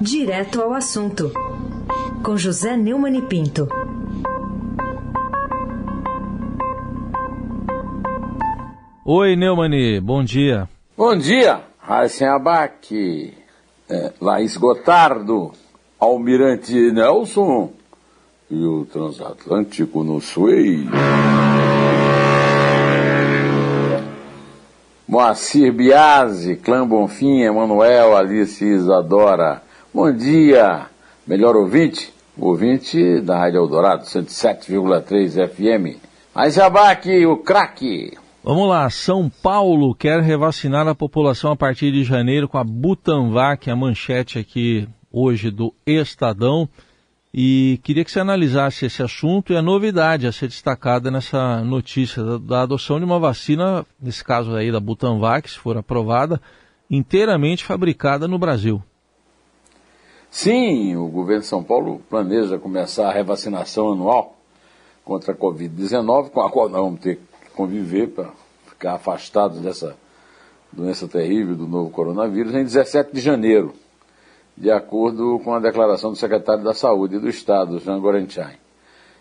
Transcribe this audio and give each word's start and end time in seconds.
Direto 0.00 0.62
ao 0.62 0.72
assunto, 0.72 1.30
com 2.24 2.34
José 2.34 2.74
Neumann 2.74 3.18
e 3.18 3.20
Pinto. 3.20 3.68
Oi, 9.04 9.36
Neumani, 9.36 10.00
bom 10.00 10.24
dia. 10.24 10.66
Bom 10.96 11.14
dia, 11.18 11.60
Raíssen 11.78 12.28
Abac, 12.28 13.34
é, 13.90 14.12
Laís 14.18 14.56
Gotardo, 14.56 15.52
Almirante 16.00 16.90
Nelson 16.92 17.70
e 18.50 18.64
o 18.64 18.86
Transatlântico 18.86 20.02
no 20.02 20.18
Suez. 20.18 20.88
Moacir 25.06 25.70
Biasi, 25.74 26.56
Clã 26.56 26.88
Bonfim, 26.88 27.42
Emanuel, 27.42 28.16
Alice 28.16 28.64
Isadora. 28.64 29.68
Bom 29.92 30.12
dia, 30.12 30.86
melhor 31.26 31.56
ouvinte, 31.56 32.14
ouvinte 32.38 33.20
da 33.22 33.36
Rádio 33.36 33.58
Eldorado, 33.58 34.04
107,3 34.04 35.48
FM. 35.48 35.98
Mas 36.32 36.56
Abac, 36.60 37.26
o 37.26 37.38
craque. 37.38 38.16
Vamos 38.44 38.68
lá, 38.68 38.88
São 38.88 39.28
Paulo 39.28 39.92
quer 39.92 40.20
revacinar 40.20 40.86
a 40.86 40.94
população 40.94 41.50
a 41.50 41.56
partir 41.56 41.90
de 41.90 42.04
janeiro 42.04 42.48
com 42.48 42.56
a 42.56 42.62
Butanvac, 42.62 43.68
a 43.68 43.74
manchete 43.74 44.38
aqui 44.38 44.88
hoje 45.10 45.50
do 45.50 45.74
Estadão. 45.84 46.68
E 47.34 47.80
queria 47.82 48.04
que 48.04 48.12
você 48.12 48.20
analisasse 48.20 48.86
esse 48.86 49.02
assunto 49.02 49.52
e 49.52 49.56
a 49.56 49.62
novidade 49.62 50.24
a 50.24 50.30
ser 50.30 50.46
destacada 50.46 51.10
nessa 51.10 51.64
notícia 51.64 52.22
da, 52.22 52.38
da 52.38 52.62
adoção 52.62 53.00
de 53.00 53.04
uma 53.04 53.18
vacina, 53.18 53.84
nesse 54.00 54.22
caso 54.22 54.54
aí 54.54 54.70
da 54.70 54.78
Butanvac, 54.78 55.50
se 55.50 55.58
for 55.58 55.76
aprovada, 55.76 56.40
inteiramente 56.88 57.64
fabricada 57.64 58.28
no 58.28 58.38
Brasil. 58.38 58.80
Sim, 60.30 60.96
o 60.96 61.08
governo 61.08 61.42
de 61.42 61.48
São 61.48 61.62
Paulo 61.62 62.00
planeja 62.08 62.58
começar 62.58 63.08
a 63.08 63.12
revacinação 63.12 63.92
anual 63.92 64.36
contra 65.04 65.32
a 65.32 65.36
Covid-19, 65.36 66.30
com 66.30 66.40
a 66.40 66.50
qual 66.50 66.68
nós 66.68 66.80
vamos 66.80 67.00
ter 67.00 67.16
que 67.16 67.50
conviver 67.50 68.08
para 68.08 68.30
ficar 68.66 68.94
afastados 68.94 69.60
dessa 69.60 69.96
doença 70.72 71.08
terrível 71.08 71.56
do 71.56 71.66
novo 71.66 71.90
coronavírus, 71.90 72.54
em 72.54 72.62
17 72.62 73.12
de 73.12 73.20
janeiro 73.20 73.74
de 74.60 74.70
acordo 74.70 75.40
com 75.42 75.54
a 75.54 75.58
declaração 75.58 76.10
do 76.10 76.16
secretário 76.16 76.62
da 76.62 76.74
Saúde 76.74 77.18
do 77.18 77.30
Estado, 77.30 77.78
Jean 77.78 77.98
Gorenstein. 77.98 78.58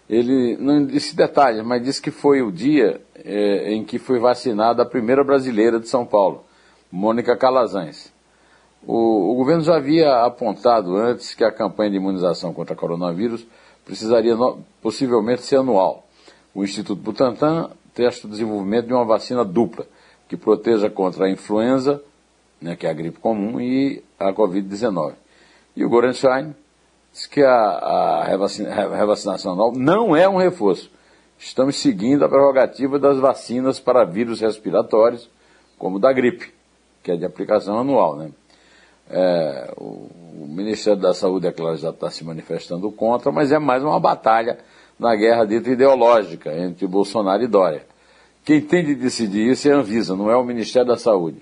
Ele 0.10 0.58
não 0.58 0.86
disse 0.86 1.16
detalhes, 1.16 1.64
mas 1.64 1.82
disse 1.82 2.02
que 2.02 2.12
foi 2.12 2.42
o 2.42 2.52
dia 2.52 3.00
é, 3.16 3.72
em 3.72 3.86
que 3.86 3.98
foi 3.98 4.20
vacinada 4.20 4.84
a 4.84 4.86
primeira 4.86 5.24
brasileira 5.24 5.80
de 5.80 5.88
São 5.88 6.06
Paulo, 6.06 6.44
Mônica 6.92 7.38
Calazans. 7.38 8.12
O, 8.86 9.32
o, 9.32 9.36
governo 9.36 9.62
já 9.62 9.76
havia 9.76 10.24
apontado 10.24 10.96
antes 10.96 11.34
que 11.34 11.44
a 11.44 11.52
campanha 11.52 11.92
de 11.92 11.98
imunização 11.98 12.54
contra 12.54 12.76
coronavírus 12.76 13.46
precisaria 13.84 14.36
no, 14.36 14.60
possivelmente 14.82 15.42
ser 15.42 15.58
anual. 15.58 16.08
O 16.54 16.64
Instituto 16.64 17.02
Butantan 17.02 17.70
testa 17.94 18.28
o 18.28 18.30
desenvolvimento 18.30 18.88
de 18.88 18.94
uma 18.94 19.04
vacina 19.04 19.44
dupla, 19.44 19.86
que 20.28 20.38
proteja 20.38 20.90
contra 20.90 21.26
a 21.26 21.30
influenza, 21.30 22.02
né, 22.62 22.76
que 22.76 22.88
é 22.88 22.90
a 22.90 22.94
gripe 22.94 23.20
comum, 23.20 23.60
e 23.60 24.04
a 24.18 24.32
Covid-19. 24.32 25.14
E 25.76 25.84
o 25.84 25.90
Gorenstein 25.90 26.56
diz 27.12 27.26
que 27.26 27.42
a, 27.42 27.54
a 27.54 28.24
revacina, 28.24 28.74
revacinação 28.96 29.54
anual 29.54 29.74
não 29.74 30.16
é 30.16 30.30
um 30.30 30.38
reforço. 30.38 30.92
Estamos 31.38 31.78
seguindo 31.78 32.24
a 32.24 32.30
prerrogativa 32.30 33.00
das 33.00 33.18
vacinas 33.18 33.80
para 33.80 34.04
vírus 34.04 34.42
respiratórios, 34.42 35.30
como 35.78 36.00
da 36.00 36.12
gripe, 36.12 36.54
que 37.02 37.12
é 37.12 37.16
de 37.16 37.26
aplicação 37.26 37.80
anual. 37.80 38.18
Né? 38.18 38.32
É, 39.10 39.74
o, 39.78 40.08
o, 40.42 40.48
Ministério 40.48 41.00
da 41.00 41.14
Saúde, 41.14 41.48
é 41.48 41.52
claro, 41.52 41.78
já 41.78 41.90
está 41.90 42.12
se 42.12 42.24
manifestando 42.24 42.92
contra, 42.92 43.32
mas 43.32 43.52
é 43.52 43.58
mais 43.58 43.84
uma 43.84 44.00
batalha 44.00 44.60
na 45.00 45.16
guerra 45.16 45.46
dita 45.46 45.70
ideológica 45.70 46.56
entre 46.56 46.86
Bolsonaro 46.86 47.42
e 47.42 47.48
Dória. 47.48 47.86
Quem 48.46 48.62
tem 48.62 48.86
de 48.86 48.96
decidir 48.96 49.50
isso 49.52 49.68
é 49.68 49.74
a 49.74 49.78
Anvisa, 49.78 50.16
não 50.16 50.30
é 50.30 50.36
o 50.36 50.44
Ministério 50.44 50.88
da 50.88 50.98
Saúde. 50.98 51.42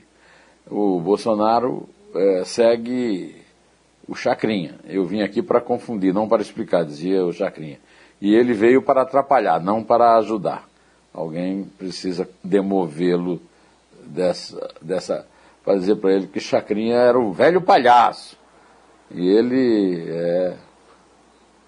O 0.70 1.00
Bolsonaro 1.00 1.88
é, 2.16 2.44
segue 2.46 3.36
o 4.08 4.16
Chacrinha. 4.16 4.76
Eu 4.86 5.06
vim 5.06 5.22
aqui 5.22 5.42
para 5.42 5.60
confundir, 5.60 6.14
não 6.14 6.28
para 6.28 6.42
explicar, 6.42 6.86
dizia 6.86 7.26
o 7.26 7.34
Chacrinha. 7.34 7.80
E 8.22 8.34
ele 8.34 8.54
veio 8.54 8.82
para 8.82 9.02
atrapalhar, 9.02 9.60
não 9.60 9.84
para 9.84 10.18
ajudar. 10.18 10.68
Alguém 11.14 11.64
precisa 11.78 12.28
demovê-lo 12.44 13.42
dessa, 14.06 14.70
dessa 14.82 15.26
para 15.68 15.76
dizer 15.76 15.98
para 15.98 16.14
ele 16.14 16.28
que 16.28 16.40
Chacrinha 16.40 16.96
era 16.96 17.20
o 17.20 17.34
velho 17.34 17.60
palhaço. 17.60 18.38
E 19.12 19.28
ele 19.28 20.06
é 20.08 20.54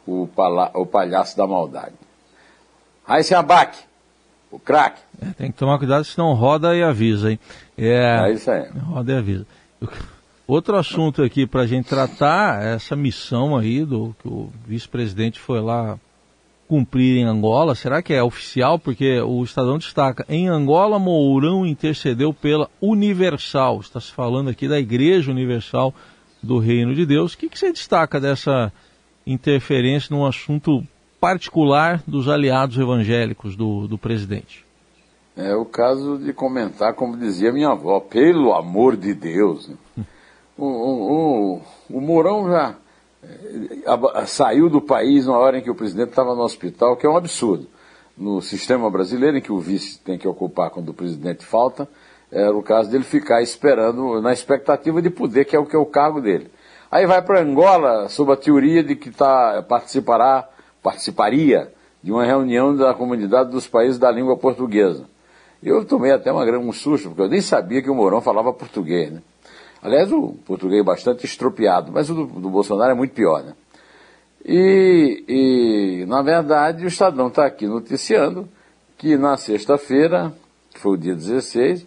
o, 0.08 0.26
pala, 0.26 0.72
o 0.74 0.86
palhaço 0.86 1.36
da 1.36 1.46
maldade. 1.46 1.96
Raíssa 3.04 3.38
Abac, 3.38 3.78
o 4.50 4.58
craque. 4.58 5.02
É, 5.22 5.34
tem 5.34 5.52
que 5.52 5.58
tomar 5.58 5.78
cuidado, 5.78 6.06
senão 6.06 6.34
roda 6.34 6.74
e 6.74 6.82
avisa, 6.82 7.30
hein? 7.30 7.40
É, 7.78 8.30
é 8.30 8.32
isso 8.32 8.50
aí. 8.50 8.70
Roda 8.70 9.12
e 9.12 9.18
avisa. 9.18 9.46
Outro 10.48 10.78
assunto 10.78 11.22
aqui 11.22 11.46
para 11.46 11.64
a 11.64 11.68
gente 11.68 11.90
tratar, 11.90 12.64
essa 12.64 12.96
missão 12.96 13.58
aí 13.58 13.84
do 13.84 14.16
que 14.22 14.30
o 14.30 14.50
vice-presidente 14.66 15.42
foi 15.42 15.60
lá 15.60 16.00
cumprir 16.70 17.18
em 17.18 17.24
Angola, 17.24 17.74
será 17.74 18.00
que 18.00 18.14
é 18.14 18.22
oficial? 18.22 18.78
Porque 18.78 19.20
o 19.22 19.44
Estadão 19.44 19.80
destaca, 19.80 20.24
em 20.30 20.48
Angola 20.48 21.00
Mourão 21.00 21.66
intercedeu 21.66 22.32
pela 22.32 22.70
Universal, 22.80 23.80
está 23.80 24.00
se 24.00 24.12
falando 24.12 24.52
aqui 24.52 24.68
da 24.68 24.80
Igreja 24.80 25.32
Universal 25.32 25.92
do 26.44 26.60
Reino 26.60 26.94
de 26.94 27.08
Deus. 27.08 27.34
O 27.34 27.38
que, 27.40 27.50
que 27.50 27.58
você 27.58 27.72
destaca 27.72 28.20
dessa 28.20 28.72
interferência 29.26 30.16
num 30.16 30.24
assunto 30.24 30.86
particular 31.20 32.04
dos 32.06 32.30
aliados 32.30 32.78
evangélicos 32.78 33.56
do, 33.56 33.88
do 33.88 33.98
presidente? 33.98 34.64
É 35.36 35.56
o 35.56 35.66
caso 35.66 36.20
de 36.20 36.32
comentar, 36.34 36.94
como 36.94 37.18
dizia 37.18 37.52
minha 37.52 37.70
avó, 37.70 38.00
pelo 38.00 38.54
amor 38.54 38.96
de 38.96 39.14
Deus. 39.16 39.72
Né? 39.98 40.06
o, 40.66 40.66
o, 40.66 41.62
o 41.90 42.02
Mourão 42.02 42.50
já 42.50 42.76
saiu 44.28 44.70
do 44.70 44.82
país 44.82 45.26
na 45.26 45.38
hora 45.38 45.58
em 45.58 45.62
que 45.62 45.70
o 45.70 45.76
presidente 45.76 46.10
estava 46.10 46.36
no 46.36 46.42
hospital, 46.42 46.96
que 46.96 47.06
é 47.06 47.10
um 47.10 47.18
absurdo. 47.18 47.68
No 48.18 48.42
sistema 48.42 48.90
brasileiro, 48.90 49.38
em 49.38 49.42
que 49.42 49.52
o 49.52 49.60
vice 49.60 50.00
tem 50.00 50.18
que 50.18 50.28
ocupar 50.28 50.70
quando 50.70 50.90
o 50.90 50.94
presidente 50.94 51.46
falta, 51.46 51.88
era 52.32 52.56
o 52.56 52.62
caso 52.62 52.90
dele 52.92 53.04
ficar 53.04 53.42
esperando, 53.42 54.22
na 54.22 54.32
expectativa 54.32 55.02
de 55.02 55.10
poder, 55.10 55.46
que 55.46 55.56
é 55.56 55.60
o 55.60 55.66
que 55.66 55.76
é 55.76 55.80
o 55.80 55.86
cargo 55.86 56.22
dele. 56.22 56.52
Aí 56.92 57.06
vai 57.06 57.22
para 57.22 57.42
Angola, 57.42 58.10
sob 58.10 58.32
a 58.32 58.36
teoria 58.36 58.84
de 58.84 58.96
que 58.96 59.12
tá, 59.12 59.64
participará, 59.68 60.48
participaria 60.82 61.72
de 62.02 62.12
uma 62.12 62.26
reunião 62.26 62.76
da 62.76 62.94
comunidade 62.94 63.52
dos 63.52 63.68
países 63.68 64.00
da 64.00 64.12
língua 64.12 64.38
portuguesa. 64.38 65.06
Eu 65.62 65.84
tomei 65.86 66.12
até 66.12 66.32
uma, 66.32 66.46
um 66.58 66.72
susto, 66.72 67.10
porque 67.10 67.22
eu 67.22 67.30
nem 67.30 67.42
sabia 67.42 67.82
que 67.82 67.90
o 67.90 67.96
Mourão 67.96 68.22
falava 68.22 68.54
português. 68.54 69.12
Né? 69.12 69.22
Aliás, 69.82 70.12
o 70.12 70.36
português 70.46 70.82
é 70.82 70.84
bastante 70.84 71.26
estropiado, 71.26 71.92
mas 71.92 72.10
o 72.10 72.14
do, 72.14 72.26
do 72.26 72.50
Bolsonaro 72.50 72.92
é 72.92 72.96
muito 72.96 73.14
pior, 73.14 73.44
né? 73.44 73.54
E, 74.46 75.24
e, 75.28 76.06
na 76.06 76.22
verdade, 76.22 76.86
o 76.86 76.88
Estadão 76.88 77.28
está 77.28 77.46
aqui 77.46 77.68
noticiando 77.68 78.48
que 78.98 79.18
na 79.18 79.38
sexta-feira, 79.38 80.34
que 80.74 80.80
foi 80.80 80.94
o 80.94 80.98
dia 80.98 81.16
16, 81.16 81.86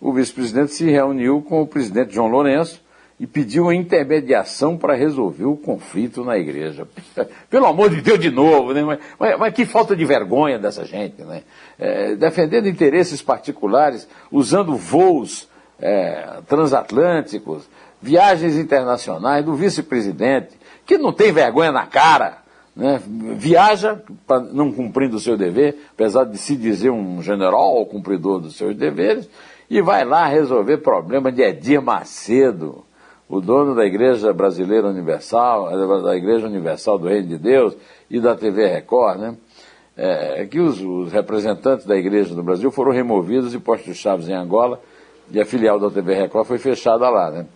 o 0.00 0.12
vice-presidente 0.12 0.72
se 0.72 0.84
reuniu 0.90 1.42
com 1.42 1.62
o 1.62 1.66
presidente 1.66 2.14
João 2.14 2.28
Lourenço 2.28 2.82
e 3.20 3.26
pediu 3.26 3.68
a 3.68 3.74
intermediação 3.74 4.76
para 4.76 4.94
resolver 4.94 5.44
o 5.44 5.56
conflito 5.56 6.24
na 6.24 6.36
igreja. 6.36 6.88
Pelo 7.48 7.66
amor 7.66 7.88
de 7.88 8.00
Deus, 8.00 8.18
de 8.18 8.30
novo, 8.30 8.74
né? 8.74 8.82
Mas, 8.82 9.38
mas, 9.38 9.54
que 9.54 9.64
falta 9.64 9.94
de 9.94 10.04
vergonha 10.04 10.58
dessa 10.58 10.84
gente, 10.84 11.22
né? 11.22 11.42
É, 11.78 12.16
defendendo 12.16 12.68
interesses 12.68 13.22
particulares, 13.22 14.08
usando 14.30 14.74
voos 14.76 15.48
é, 15.82 16.40
transatlânticos, 16.46 17.68
viagens 18.00 18.56
internacionais 18.56 19.44
do 19.44 19.54
vice-presidente, 19.54 20.50
que 20.86 20.96
não 20.96 21.12
tem 21.12 21.32
vergonha 21.32 21.72
na 21.72 21.86
cara, 21.86 22.38
né? 22.74 23.00
viaja 23.36 24.00
pra, 24.26 24.40
não 24.40 24.72
cumprindo 24.72 25.16
o 25.16 25.20
seu 25.20 25.36
dever, 25.36 25.76
apesar 25.92 26.24
de 26.24 26.38
se 26.38 26.56
dizer 26.56 26.90
um 26.90 27.20
general 27.20 27.84
cumpridor 27.86 28.40
dos 28.40 28.56
seus 28.56 28.76
deveres, 28.76 29.28
e 29.68 29.82
vai 29.82 30.04
lá 30.04 30.26
resolver 30.26 30.78
problema 30.78 31.32
de 31.32 31.42
Edir 31.42 31.82
Macedo, 31.82 32.84
o 33.28 33.40
dono 33.40 33.74
da 33.74 33.84
Igreja 33.84 34.32
Brasileira 34.32 34.88
Universal, 34.88 36.02
da 36.02 36.14
Igreja 36.14 36.46
Universal 36.46 36.98
do 36.98 37.08
Reino 37.08 37.28
de 37.28 37.38
Deus 37.38 37.74
e 38.10 38.20
da 38.20 38.36
TV 38.36 38.66
Record, 38.66 39.18
né? 39.18 39.36
É, 39.94 40.46
que 40.46 40.58
os, 40.58 40.80
os 40.80 41.12
representantes 41.12 41.84
da 41.84 41.94
Igreja 41.96 42.34
do 42.34 42.42
Brasil 42.42 42.70
foram 42.70 42.92
removidos 42.92 43.54
e 43.54 43.58
postos 43.58 43.96
chaves 43.96 44.26
em 44.26 44.34
Angola 44.34 44.80
e 45.32 45.40
a 45.40 45.44
filial 45.44 45.80
da 45.80 45.90
TV 45.90 46.14
Record 46.14 46.46
foi 46.46 46.58
fechada 46.58 47.08
lá, 47.08 47.30
né? 47.30 47.46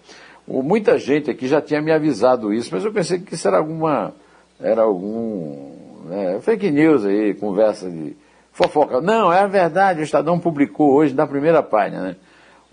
Muita 0.48 0.96
gente 0.98 1.30
aqui 1.30 1.46
já 1.46 1.60
tinha 1.60 1.82
me 1.82 1.92
avisado 1.92 2.52
isso, 2.52 2.70
mas 2.72 2.84
eu 2.84 2.92
pensei 2.92 3.18
que 3.18 3.34
isso 3.34 3.46
era 3.46 3.58
alguma, 3.58 4.14
era 4.60 4.82
algum 4.82 5.72
né, 6.04 6.38
fake 6.40 6.70
news 6.70 7.04
aí, 7.04 7.34
conversa 7.34 7.90
de 7.90 8.16
fofoca. 8.52 9.00
Não, 9.00 9.32
é 9.32 9.40
a 9.40 9.46
verdade, 9.46 10.00
o 10.00 10.04
Estadão 10.04 10.38
publicou 10.38 10.92
hoje 10.92 11.14
na 11.14 11.26
primeira 11.26 11.62
página, 11.62 12.00
né? 12.00 12.16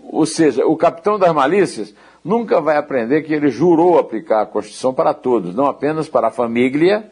Ou 0.00 0.24
seja, 0.24 0.64
o 0.66 0.76
capitão 0.76 1.18
das 1.18 1.32
malícias 1.34 1.94
nunca 2.24 2.60
vai 2.60 2.76
aprender 2.76 3.22
que 3.22 3.34
ele 3.34 3.48
jurou 3.48 3.98
aplicar 3.98 4.42
a 4.42 4.46
Constituição 4.46 4.94
para 4.94 5.12
todos, 5.12 5.54
não 5.54 5.66
apenas 5.66 6.08
para 6.08 6.28
a 6.28 6.30
família 6.30 7.10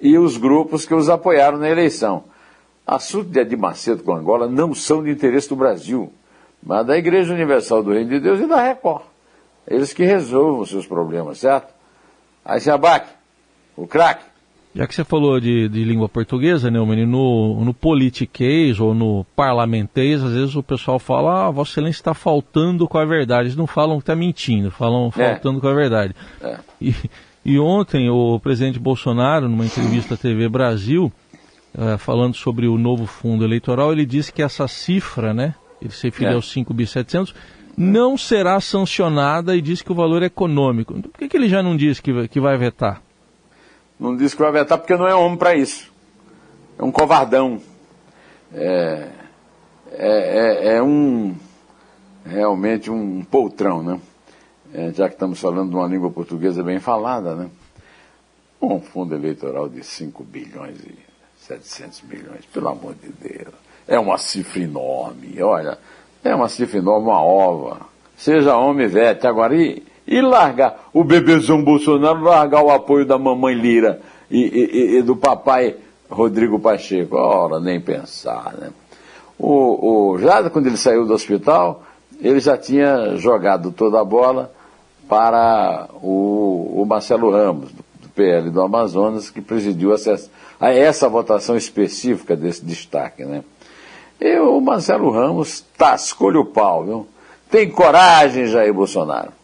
e 0.00 0.16
os 0.16 0.36
grupos 0.36 0.86
que 0.86 0.94
os 0.94 1.10
apoiaram 1.10 1.58
na 1.58 1.68
eleição. 1.68 2.24
Assuntos 2.86 3.30
de 3.30 3.40
Edir 3.40 3.58
Macedo 3.58 4.02
com 4.02 4.14
Angola 4.14 4.48
não 4.48 4.72
são 4.72 5.02
de 5.02 5.10
interesse 5.10 5.48
do 5.48 5.56
Brasil, 5.56 6.10
mas 6.62 6.86
da 6.86 6.96
Igreja 6.96 7.32
Universal 7.32 7.82
do 7.82 7.92
Reino 7.92 8.10
de 8.10 8.20
Deus 8.20 8.40
e 8.40 8.46
da 8.46 8.62
Record. 8.62 9.02
Eles 9.66 9.92
que 9.92 10.04
resolvam 10.04 10.60
os 10.60 10.70
seus 10.70 10.86
problemas, 10.86 11.38
certo? 11.38 11.72
Aí 12.44 12.60
se 12.60 12.70
abaque, 12.70 13.10
o 13.76 13.86
craque. 13.86 14.24
Já 14.74 14.86
que 14.86 14.94
você 14.94 15.02
falou 15.02 15.40
de, 15.40 15.68
de 15.68 15.82
língua 15.82 16.08
portuguesa, 16.08 16.70
Neumann, 16.70 17.04
no, 17.04 17.64
no 17.64 17.74
politiquês 17.74 18.78
ou 18.78 18.94
no 18.94 19.24
parlamentês, 19.34 20.22
às 20.22 20.32
vezes 20.32 20.54
o 20.54 20.62
pessoal 20.62 20.98
fala, 20.98 21.46
ah, 21.46 21.50
Vossa 21.50 21.72
Excelência 21.72 22.00
está 22.00 22.14
faltando 22.14 22.86
com 22.86 22.98
a 22.98 23.04
verdade. 23.04 23.48
Eles 23.48 23.56
não 23.56 23.66
falam 23.66 23.96
que 23.96 24.02
está 24.02 24.14
mentindo, 24.14 24.70
falam 24.70 25.08
é. 25.08 25.10
faltando 25.10 25.60
com 25.60 25.68
a 25.68 25.74
verdade. 25.74 26.14
É. 26.40 26.58
E, 26.80 26.94
e, 27.44 27.58
ontem 27.58 28.08
o 28.08 28.38
presidente 28.38 28.78
Bolsonaro, 28.78 29.48
numa 29.48 29.64
entrevista 29.64 30.14
à 30.14 30.16
TV 30.16 30.48
Brasil, 30.48 31.12
uh, 31.74 31.98
falando 31.98 32.36
sobre 32.36 32.68
o 32.68 32.78
novo 32.78 33.04
fundo 33.04 33.44
eleitoral, 33.44 33.92
ele 33.92 34.06
disse 34.06 34.32
que 34.32 34.42
essa 34.42 34.68
cifra, 34.68 35.34
né, 35.34 35.54
ele 35.80 35.92
se 35.92 36.08
referiu 36.08 36.32
é. 36.32 36.34
aos 36.34 36.52
5.700, 36.52 37.34
não 37.76 38.16
será 38.18 38.60
sancionada 38.60 39.54
e 39.54 39.60
disse 39.60 39.84
que 39.84 39.92
o 39.92 39.94
valor 39.94 40.22
é 40.22 40.26
econômico. 40.26 40.94
Por 40.94 41.18
que, 41.18 41.28
que 41.28 41.36
ele 41.36 41.48
já 41.48 41.62
não 41.62 41.76
disse 41.76 42.02
que, 42.02 42.28
que 42.28 42.40
vai 42.40 42.56
vetar? 42.56 43.00
Não 43.98 44.16
disse 44.16 44.36
que 44.36 44.42
vai 44.42 44.52
vetar 44.52 44.78
porque 44.78 44.96
não 44.96 45.06
é 45.06 45.14
homem 45.14 45.38
para 45.38 45.54
isso. 45.54 45.92
É 46.78 46.82
um 46.82 46.90
covardão. 46.90 47.60
É, 48.52 49.08
é, 49.92 50.68
é, 50.70 50.76
é 50.76 50.82
um 50.82 51.36
realmente 52.24 52.90
um 52.90 53.22
poltrão, 53.22 53.82
né? 53.82 54.00
É, 54.72 54.92
já 54.92 55.08
que 55.08 55.14
estamos 55.14 55.40
falando 55.40 55.70
de 55.70 55.76
uma 55.76 55.86
língua 55.86 56.10
portuguesa 56.10 56.62
bem 56.62 56.78
falada, 56.78 57.34
né? 57.34 57.50
Um 58.60 58.80
fundo 58.80 59.14
eleitoral 59.14 59.68
de 59.68 59.82
5 59.82 60.22
bilhões 60.24 60.78
e 60.80 60.94
700 61.38 62.02
milhões, 62.02 62.44
pelo 62.52 62.68
amor 62.68 62.94
de 62.94 63.08
Deus. 63.08 63.54
É 63.88 63.98
uma 63.98 64.18
cifra 64.18 64.62
enorme, 64.62 65.42
olha, 65.42 65.78
é 66.22 66.34
uma 66.34 66.48
cifra 66.48 66.78
enorme, 66.78 67.06
uma 67.06 67.22
ova. 67.22 67.88
Seja 68.16 68.56
homem, 68.56 68.86
vete. 68.86 69.26
Agora, 69.26 69.56
e, 69.56 69.82
e 70.06 70.20
largar 70.20 70.88
o 70.92 71.02
bebezão 71.02 71.62
Bolsonaro, 71.62 72.22
largar 72.22 72.62
o 72.62 72.70
apoio 72.70 73.06
da 73.06 73.16
mamãe 73.16 73.54
Lira 73.54 74.00
e, 74.30 74.40
e, 74.40 74.98
e 74.98 75.02
do 75.02 75.16
papai 75.16 75.76
Rodrigo 76.10 76.58
Pacheco. 76.58 77.16
Ora, 77.16 77.60
nem 77.60 77.80
pensar, 77.80 78.54
né? 78.58 78.70
O, 79.38 80.12
o, 80.12 80.18
já 80.18 80.50
quando 80.50 80.66
ele 80.66 80.76
saiu 80.76 81.06
do 81.06 81.14
hospital, 81.14 81.82
ele 82.20 82.40
já 82.40 82.56
tinha 82.58 83.16
jogado 83.16 83.70
toda 83.70 84.00
a 84.00 84.04
bola 84.04 84.52
para 85.08 85.88
o, 86.02 86.82
o 86.82 86.84
Marcelo 86.84 87.30
Ramos, 87.30 87.70
PL 88.18 88.50
do 88.50 88.60
Amazonas, 88.60 89.30
que 89.30 89.40
presidiu 89.40 89.94
essa, 89.94 90.28
a 90.58 90.74
essa 90.74 91.08
votação 91.08 91.56
específica 91.56 92.34
desse 92.34 92.64
destaque, 92.64 93.24
né? 93.24 93.44
E 94.20 94.40
o 94.40 94.60
Marcelo 94.60 95.12
Ramos 95.12 95.64
tascou-lhe 95.76 96.36
o 96.36 96.44
pau, 96.44 96.84
viu? 96.84 97.06
Tem 97.48 97.70
coragem, 97.70 98.48
Jair 98.48 98.74
Bolsonaro? 98.74 99.38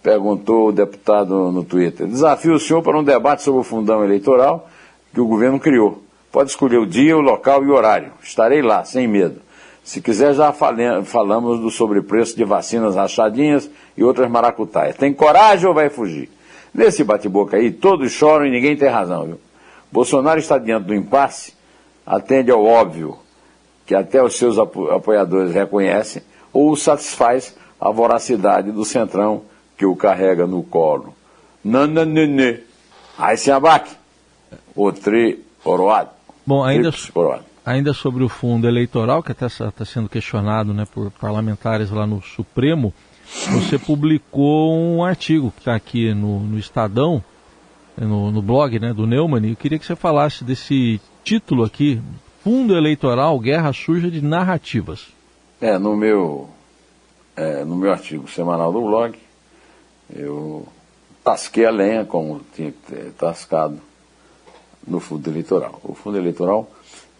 perguntou 0.00 0.68
o 0.68 0.72
deputado 0.72 1.50
no 1.50 1.64
Twitter. 1.64 2.06
Desafio 2.06 2.54
o 2.54 2.60
senhor 2.60 2.80
para 2.80 2.96
um 2.96 3.02
debate 3.02 3.42
sobre 3.42 3.60
o 3.60 3.64
fundão 3.64 4.04
eleitoral 4.04 4.68
que 5.12 5.20
o 5.20 5.26
governo 5.26 5.58
criou. 5.58 6.00
Pode 6.30 6.50
escolher 6.50 6.78
o 6.78 6.86
dia, 6.86 7.16
o 7.16 7.20
local 7.20 7.64
e 7.64 7.66
o 7.66 7.74
horário. 7.74 8.12
Estarei 8.22 8.62
lá, 8.62 8.84
sem 8.84 9.08
medo. 9.08 9.40
Se 9.82 10.00
quiser, 10.00 10.32
já 10.32 10.52
falamos 10.52 11.58
do 11.58 11.70
sobrepreço 11.70 12.36
de 12.36 12.44
vacinas 12.44 12.94
rachadinhas 12.94 13.68
e 13.96 14.04
outras 14.04 14.30
maracutaias. 14.30 14.94
Tem 14.94 15.12
coragem 15.12 15.66
ou 15.66 15.74
vai 15.74 15.88
fugir? 15.88 16.30
Nesse 16.76 17.02
bate-boca 17.02 17.56
aí, 17.56 17.70
todos 17.70 18.12
choram 18.12 18.44
e 18.44 18.50
ninguém 18.50 18.76
tem 18.76 18.90
razão, 18.90 19.24
viu? 19.24 19.40
Bolsonaro 19.90 20.38
está 20.38 20.58
diante 20.58 20.84
do 20.84 20.94
impasse, 20.94 21.54
atende 22.04 22.50
ao 22.50 22.62
óbvio, 22.62 23.16
que 23.86 23.94
até 23.94 24.22
os 24.22 24.36
seus 24.36 24.58
apoiadores 24.58 25.54
reconhecem, 25.54 26.22
ou 26.52 26.76
satisfaz 26.76 27.56
a 27.80 27.90
voracidade 27.90 28.72
do 28.72 28.84
centrão 28.84 29.44
que 29.74 29.86
o 29.86 29.96
carrega 29.96 30.46
no 30.46 30.62
colo. 30.62 31.14
Nananene. 31.64 32.60
Aí 33.16 33.38
se 33.38 33.50
abaque. 33.50 33.92
O 34.74 34.92
tri 34.92 35.42
oroado. 35.64 36.10
Bom, 36.44 36.62
ainda, 36.62 36.90
ainda 37.64 37.94
sobre 37.94 38.22
o 38.22 38.28
fundo 38.28 38.68
eleitoral, 38.68 39.22
que 39.22 39.32
até 39.32 39.46
está 39.46 39.84
sendo 39.86 40.10
questionado 40.10 40.74
né, 40.74 40.84
por 40.92 41.10
parlamentares 41.12 41.90
lá 41.90 42.06
no 42.06 42.22
Supremo, 42.22 42.92
você 43.52 43.78
publicou 43.78 44.74
um 44.74 45.04
artigo 45.04 45.50
que 45.50 45.60
está 45.60 45.74
aqui 45.74 46.14
no, 46.14 46.40
no 46.40 46.58
Estadão, 46.58 47.22
no, 47.96 48.30
no, 48.30 48.42
blog 48.42 48.78
né, 48.78 48.92
do 48.92 49.06
Neumann, 49.06 49.46
e 49.46 49.50
eu 49.50 49.56
queria 49.56 49.78
que 49.78 49.86
você 49.86 49.96
falasse 49.96 50.44
desse 50.44 51.00
título 51.24 51.64
aqui, 51.64 52.00
Fundo 52.42 52.76
Eleitoral, 52.76 53.38
Guerra 53.38 53.72
Suja 53.72 54.10
de 54.10 54.22
Narrativas. 54.22 55.08
É, 55.60 55.78
no 55.78 55.96
meu, 55.96 56.48
é, 57.34 57.64
no 57.64 57.76
meu 57.76 57.90
artigo 57.90 58.28
semanal 58.28 58.72
do 58.72 58.82
blog, 58.82 59.18
eu 60.14 60.66
tasquei 61.24 61.64
a 61.66 61.70
lenha 61.70 62.04
como 62.04 62.40
tinha 62.54 62.72
tascado 63.18 63.80
no 64.86 65.00
fundo 65.00 65.28
eleitoral. 65.28 65.80
O 65.82 65.94
fundo 65.94 66.18
eleitoral 66.18 66.70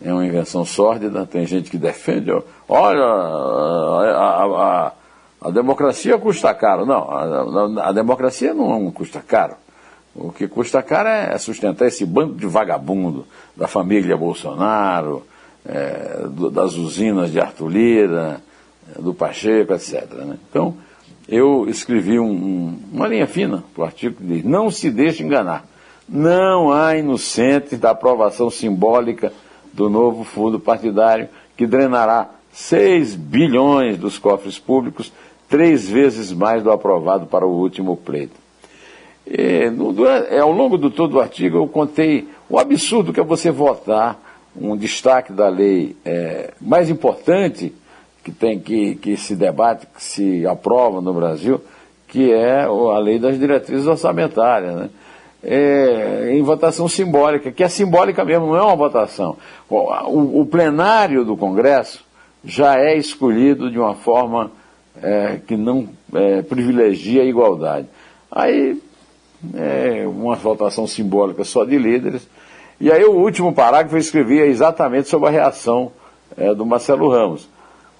é 0.01 0.13
uma 0.13 0.25
invenção 0.25 0.65
sórdida, 0.65 1.27
tem 1.27 1.47
gente 1.47 1.71
que 1.71 1.79
defende, 1.79 2.31
olha, 2.69 3.03
a, 3.03 4.15
a, 4.15 4.45
a, 4.45 4.93
a 5.47 5.51
democracia 5.51 6.19
custa 6.19 6.53
caro. 6.55 6.85
Não, 6.85 7.09
a, 7.81 7.93
democracia 7.93 8.53
não 8.53 8.91
custa 8.91 9.21
caro. 9.21 9.55
O 10.15 10.33
que 10.33 10.49
custa 10.49 10.83
caro 10.83 11.09
é 11.09 11.39
sustentar 11.39 11.87
esse 11.87 12.05
bando 12.05 12.35
de 12.35 12.47
vagabundo 12.47 13.27
da 13.55 13.69
família 13.69 14.17
Bolsonaro, 14.17 15.23
é, 15.65 16.27
do, 16.29 16.51
das 16.51 16.75
usinas 16.75 17.31
de 17.31 17.39
Arthur 17.39 17.69
Lira, 17.69 18.41
do 18.99 19.15
Pacheco, 19.15 19.73
etc. 19.73 20.11
Né? 20.15 20.37
Então, 20.51 20.77
eu 21.29 21.69
escrevi 21.69 22.19
um, 22.19 22.31
um, 22.31 22.81
uma 22.93 23.07
linha 23.07 23.27
fina 23.27 23.63
para 23.73 23.83
o 23.83 23.85
artigo 23.85 24.17
que 24.17 24.25
diz: 24.25 24.45
não 24.45 24.71
se 24.71 24.91
deixe 24.91 25.23
enganar. 25.23 25.65
Não 26.09 26.73
há 26.73 26.97
inocentes 26.97 27.79
da 27.79 27.91
aprovação 27.91 28.51
simbólica 28.51 29.33
do 29.73 29.89
novo 29.89 30.25
fundo 30.25 30.59
partidário 30.59 31.29
que 31.57 31.67
drenará 31.67 32.31
6 32.57 33.17
bilhões 33.17 33.99
dos 33.99 34.19
cofres 34.19 34.59
públicos, 34.59 35.13
três 35.49 35.89
vezes 35.89 36.33
mais 36.33 36.63
do 36.63 36.71
aprovado 36.71 37.27
para 37.27 37.47
o 37.47 37.51
último 37.51 37.97
pleito. 37.97 38.35
E, 39.27 39.71
no, 39.71 39.93
durante, 39.93 40.35
ao 40.37 40.53
longo 40.53 40.79
do 40.79 40.91
todo 40.91 41.15
o 41.15 41.21
artigo 41.21 41.59
eu 41.59 41.67
contei 41.67 42.29
o 42.49 42.59
absurdo 42.59 43.13
que 43.13 43.21
é 43.21 43.25
você 43.25 43.51
votar 43.51 44.21
um 44.55 44.77
destaque 44.77 45.33
da 45.33 45.49
lei 45.49 45.97
é, 46.05 46.53
mais 46.61 46.89
importante 46.89 47.75
que 48.25 48.33
tem 48.33 48.59
que, 48.59 48.97
que 48.97 49.17
se 49.17 49.37
debate, 49.37 49.87
que 49.87 50.03
se 50.03 50.47
aprova 50.47 51.01
no 51.01 51.13
Brasil, 51.15 51.61
que 52.09 52.33
é 52.33 52.63
a 52.65 52.99
lei 52.99 53.19
das 53.19 53.39
diretrizes 53.39 53.87
orçamentárias, 53.87 54.75
né? 54.75 54.91
É, 55.45 56.31
em 56.33 56.43
votação 56.43 56.89
simbólica, 56.89 57.53
que 57.53 57.63
é 57.63 57.69
simbólica 57.69 58.25
mesmo, 58.25 58.47
não 58.47 58.57
é 58.57 58.63
uma 58.63 58.75
votação. 58.75 59.37
O, 59.69 60.41
o 60.41 60.47
plenário 60.47 61.25
do 61.25 61.37
Congresso 61.37 62.05
já 62.45 62.81
é 62.81 62.97
escolhido 62.97 63.71
de 63.71 63.79
uma 63.79 63.95
forma 63.95 64.51
é, 65.03 65.41
que 65.47 65.57
não 65.57 65.89
é, 66.15 66.43
privilegia 66.43 67.23
a 67.23 67.25
igualdade. 67.25 67.87
Aí, 68.31 68.81
é 69.55 70.07
uma 70.07 70.35
votação 70.35 70.87
simbólica 70.87 71.45
só 71.45 71.65
de 71.65 71.79
líderes. 71.79 72.29
E 72.81 72.91
aí, 72.91 73.05
o 73.05 73.13
último 73.13 73.53
parágrafo 73.53 73.97
eu 73.97 74.01
escrevi 74.01 74.39
exatamente 74.41 75.09
sobre 75.09 75.29
a 75.29 75.33
reação 75.33 75.93
é, 76.37 76.55
do 76.55 76.67
Marcelo 76.67 77.09
Ramos. 77.09 77.49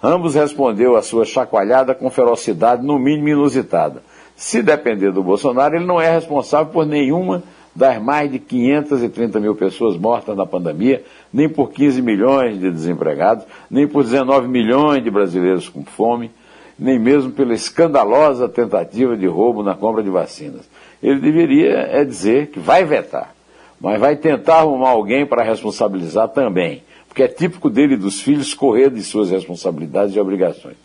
Ambos 0.03 0.35
respondeu 0.35 0.97
a 0.97 1.03
sua 1.03 1.25
chacoalhada 1.25 1.95
com 1.95 2.11
ferocidade, 2.11 2.85
no 2.85 2.99
mínimo 2.99 3.29
inusitada. 3.29 4.03
Se 4.37 4.63
depender 4.63 5.11
do 5.11 5.23
Bolsonaro, 5.23 5.77
ele 5.77 5.87
não 5.87 6.01
é 6.01 6.11
responsável 6.11 6.71
por 6.71 6.85
nenhuma 6.85 7.43
das 7.75 8.01
mais 8.03 8.31
de 8.31 8.39
530 8.39 9.39
mil 9.39 9.55
pessoas 9.55 9.97
mortas 9.97 10.37
na 10.37 10.47
pandemia, 10.47 11.03
nem 11.33 11.49
por 11.49 11.71
15 11.71 12.01
milhões 12.01 12.59
de 12.59 12.71
desempregados, 12.71 13.45
nem 13.71 13.87
por 13.87 14.03
19 14.03 14.49
milhões 14.49 15.05
de 15.05 15.11
brasileiros 15.11 15.69
com 15.69 15.85
fome, 15.85 16.31
nem 16.79 16.99
mesmo 16.99 17.33
pela 17.33 17.55
escandalosa 17.55 18.49
tentativa 18.49 19.17
de 19.17 19.27
roubo 19.27 19.63
na 19.63 19.75
compra 19.75 20.03
de 20.03 20.11
vacinas. 20.11 20.69
Ele 21.03 21.21
deveria 21.21 21.89
é 21.91 22.05
dizer 22.05 22.49
que 22.49 22.59
vai 22.59 22.85
vetar, 22.85 23.35
mas 23.81 24.01
vai 24.01 24.17
tentar 24.17 24.59
arrumar 24.59 24.91
alguém 24.91 25.27
para 25.27 25.43
responsabilizar 25.43 26.29
também 26.29 26.83
porque 27.17 27.23
é 27.23 27.29
típico 27.29 27.71
dele 27.71 27.95
e 27.95 27.97
dos 27.97 28.21
filhos 28.21 28.53
correr 28.53 28.91
de 28.91 29.03
suas 29.03 29.31
responsabilidades 29.31 30.15
e 30.15 30.21
obrigações. 30.21 30.77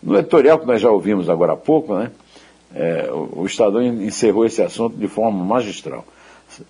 No 0.00 0.16
editorial 0.16 0.56
que 0.60 0.64
nós 0.64 0.80
já 0.80 0.88
ouvimos 0.88 1.28
agora 1.28 1.54
há 1.54 1.56
pouco, 1.56 1.96
né, 1.96 2.12
é, 2.72 3.10
o, 3.10 3.44
Estadão 3.44 3.82
encerrou 3.82 4.46
esse 4.46 4.62
assunto 4.62 4.96
de 4.96 5.08
forma 5.08 5.44
magistral. 5.44 6.04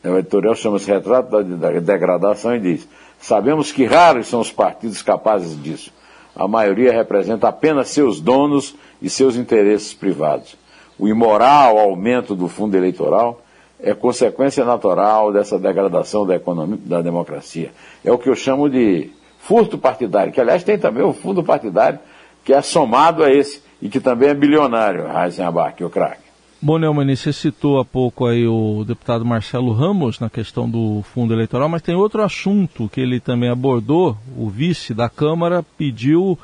O 0.03 0.17
editorial 0.17 0.55
chama-se 0.55 0.91
Retrato 0.91 1.45
da 1.45 1.71
Degradação 1.73 2.57
e 2.57 2.61
diz: 2.61 2.89
Sabemos 3.21 3.71
que 3.71 3.85
raros 3.85 4.29
são 4.29 4.41
os 4.41 4.51
partidos 4.51 5.03
capazes 5.03 5.63
disso. 5.63 5.93
A 6.35 6.49
maioria 6.49 6.93
representa 6.93 7.49
apenas 7.49 7.89
seus 7.89 8.21
donos 8.21 8.75
e 9.01 9.11
seus 9.11 9.37
interesses 9.37 9.93
privados. 9.93 10.57
O 10.99 11.09
imoral 11.09 11.79
aumento 11.79 12.35
do 12.35 12.49
fundo 12.49 12.77
eleitoral 12.77 13.43
é 13.81 13.93
consequência 13.93 14.65
natural 14.65 15.33
dessa 15.33 15.59
degradação 15.59 16.27
da 16.27 16.37
economia, 16.37 16.79
da 16.85 17.03
democracia. 17.03 17.73
É 18.05 18.13
o 18.13 18.19
que 18.19 18.29
eu 18.29 18.37
chamo 18.37 18.71
de 18.71 19.11
furto 19.41 19.77
partidário, 19.77 20.33
que 20.33 20.41
aliás 20.41 20.63
tem 20.63 20.79
também 20.79 21.03
o 21.03 21.13
fundo 21.13 21.43
partidário, 21.43 21.99
que 22.45 22.53
é 22.53 22.63
somado 22.63 23.25
a 23.25 23.31
esse, 23.31 23.63
e 23.81 23.89
que 23.89 23.99
também 23.99 24.29
é 24.29 24.35
bilionário, 24.35 25.07
Heisenberg, 25.07 25.85
o 25.85 25.91
craque. 25.91 26.23
Bom, 26.65 26.79
Neumann, 26.79 27.17
você 27.17 27.33
citou 27.33 27.81
há 27.81 27.85
pouco 27.85 28.25
aí 28.25 28.47
o 28.47 28.85
deputado 28.87 29.25
Marcelo 29.25 29.73
Ramos 29.73 30.21
na 30.21 30.31
questão 30.31 30.71
do 30.71 31.03
fundo 31.13 31.35
eleitoral, 31.35 31.69
mas 31.69 31.83
tem 31.83 31.97
outro 31.97 32.23
assunto 32.23 32.89
que 32.89 33.01
ele 33.01 33.19
também 33.19 33.51
abordou. 33.51 34.17
O 34.39 34.49
vice 34.49 34.95
da 34.95 35.09
Câmara 35.09 35.65
pediu, 35.77 36.39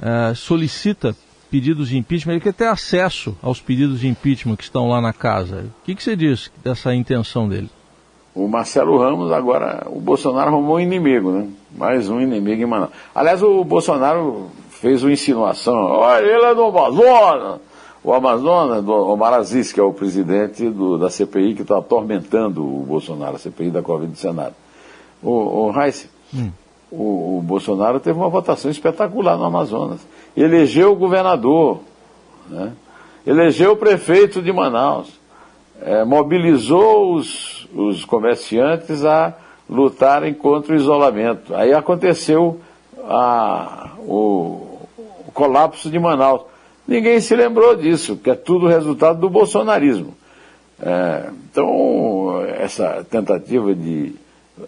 uh, 0.00 0.34
solicita 0.34 1.14
pedidos 1.48 1.90
de 1.90 1.96
impeachment, 1.96 2.32
ele 2.32 2.40
quer 2.40 2.52
ter 2.52 2.66
acesso 2.66 3.36
aos 3.40 3.60
pedidos 3.60 4.00
de 4.00 4.08
impeachment 4.08 4.56
que 4.56 4.64
estão 4.64 4.88
lá 4.88 5.00
na 5.00 5.12
casa. 5.12 5.66
O 5.82 5.84
que, 5.84 5.94
que 5.94 6.02
você 6.02 6.16
diz 6.16 6.50
dessa 6.64 6.92
intenção 6.92 7.48
dele? 7.48 7.70
O 8.34 8.48
Marcelo 8.48 8.98
Ramos, 8.98 9.30
agora, 9.30 9.86
o 9.86 10.00
Bolsonaro 10.00 10.48
arrumou 10.48 10.78
um 10.78 10.80
inimigo, 10.80 11.30
né? 11.30 11.46
Mais 11.76 12.08
um 12.08 12.20
inimigo 12.20 12.60
em 12.60 12.66
Manaus. 12.66 12.90
Aliás, 13.14 13.40
o 13.40 13.62
Bolsonaro 13.62 14.50
fez 14.68 15.04
uma 15.04 15.12
insinuação, 15.12 15.76
olha, 15.76 16.24
ele 16.24 16.44
é 16.44 16.54
do 16.56 16.64
Amazonas. 16.64 17.67
O 18.02 18.12
Amazonas, 18.12 18.84
do 18.84 18.92
Omar 18.92 19.34
Aziz, 19.34 19.72
que 19.72 19.80
é 19.80 19.82
o 19.82 19.92
presidente 19.92 20.68
do, 20.70 20.96
da 20.96 21.10
CPI 21.10 21.54
que 21.54 21.62
está 21.62 21.78
atormentando 21.78 22.62
o 22.62 22.84
Bolsonaro, 22.86 23.36
a 23.36 23.38
CPI 23.38 23.70
da 23.70 23.82
Covid 23.82 24.12
do 24.12 24.18
Senado. 24.18 24.54
O, 25.22 25.66
o 25.66 25.80
Heiss, 25.82 26.08
hum. 26.32 26.50
o, 26.90 27.38
o 27.38 27.42
Bolsonaro 27.42 27.98
teve 27.98 28.18
uma 28.18 28.28
votação 28.28 28.70
espetacular 28.70 29.36
no 29.36 29.44
Amazonas 29.44 30.00
elegeu 30.40 30.92
o 30.92 30.96
governador, 30.96 31.80
né? 32.48 32.72
elegeu 33.26 33.72
o 33.72 33.76
prefeito 33.76 34.40
de 34.40 34.52
Manaus, 34.52 35.08
é, 35.82 36.04
mobilizou 36.04 37.14
os, 37.14 37.68
os 37.74 38.04
comerciantes 38.04 39.04
a 39.04 39.34
lutarem 39.68 40.32
contra 40.32 40.72
o 40.72 40.76
isolamento. 40.76 41.54
Aí 41.54 41.72
aconteceu 41.72 42.60
a, 43.04 43.90
o, 43.98 44.78
o 45.26 45.32
colapso 45.32 45.90
de 45.90 45.98
Manaus. 45.98 46.42
Ninguém 46.88 47.20
se 47.20 47.36
lembrou 47.36 47.76
disso, 47.76 48.16
que 48.16 48.30
é 48.30 48.34
tudo 48.34 48.66
resultado 48.66 49.20
do 49.20 49.28
bolsonarismo. 49.28 50.16
É, 50.80 51.28
então, 51.50 52.42
essa 52.58 53.06
tentativa 53.10 53.74
de 53.74 54.14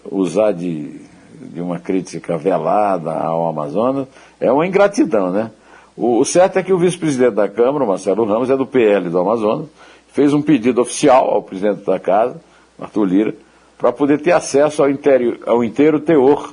usar 0.05 0.53
de, 0.53 1.01
de 1.41 1.63
uma 1.63 1.79
crítica 1.79 2.37
velada 2.37 3.11
ao 3.11 3.49
Amazonas 3.49 4.07
é 4.39 4.53
uma 4.53 4.67
ingratidão, 4.67 5.31
né? 5.31 5.51
O, 5.97 6.19
o 6.19 6.25
certo 6.27 6.59
é 6.59 6.63
que 6.63 6.75
o 6.75 6.79
vice-presidente 6.79 7.37
da 7.37 7.49
Câmara, 7.49 7.87
Marcelo 7.87 8.27
Ramos, 8.27 8.51
é 8.51 8.57
do 8.57 8.67
PL 8.67 9.09
do 9.09 9.19
Amazonas, 9.19 9.69
fez 10.13 10.35
um 10.35 10.43
pedido 10.43 10.83
oficial 10.83 11.31
ao 11.31 11.43
presidente 11.43 11.87
da 11.87 11.99
casa, 11.99 12.39
Arthur 12.79 13.05
Lira, 13.05 13.35
para 13.79 13.93
poder 13.93 14.21
ter 14.21 14.33
acesso 14.33 14.83
ao, 14.83 14.91
interior, 14.91 15.39
ao 15.47 15.65
inteiro 15.65 15.99
teor 15.99 16.53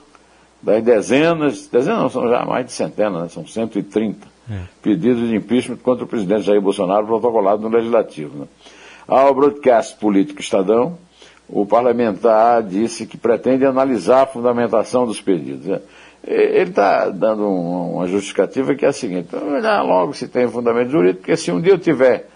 das 0.61 0.81
dezenas, 0.81 1.67
dezenas 1.67 2.03
não, 2.03 2.09
são 2.09 2.29
já 2.29 2.45
mais 2.45 2.67
de 2.67 2.71
centenas, 2.71 3.21
né, 3.21 3.27
são 3.27 3.45
130 3.45 4.36
é. 4.49 4.61
pedidos 4.81 5.27
de 5.27 5.35
impeachment 5.35 5.77
contra 5.77 6.05
o 6.05 6.07
presidente 6.07 6.43
Jair 6.43 6.61
Bolsonaro 6.61 7.05
protocolado 7.05 7.61
no 7.61 7.75
Legislativo. 7.75 8.39
Né. 8.39 8.45
Ao 9.07 9.33
broadcast 9.33 9.97
político 9.97 10.41
Estadão, 10.41 10.97
o 11.47 11.65
parlamentar 11.65 12.61
disse 12.63 13.05
que 13.05 13.17
pretende 13.17 13.65
analisar 13.65 14.23
a 14.23 14.25
fundamentação 14.27 15.05
dos 15.05 15.21
pedidos. 15.21 15.65
Né. 15.65 15.81
Ele 16.25 16.69
está 16.69 17.09
dando 17.09 17.47
uma 17.47 18.07
justificativa 18.07 18.75
que 18.75 18.85
é 18.85 18.89
a 18.89 18.93
seguinte: 18.93 19.33
olhar 19.35 19.81
logo 19.83 20.13
se 20.13 20.27
tem 20.27 20.47
fundamento 20.49 20.89
jurídico, 20.89 21.19
porque 21.19 21.37
se 21.37 21.51
um 21.51 21.61
dia 21.61 21.73
eu 21.73 21.79
tiver 21.79 22.27